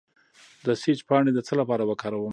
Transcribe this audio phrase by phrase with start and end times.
[0.65, 2.29] د سیج پاڼې د څه لپاره وکاروم؟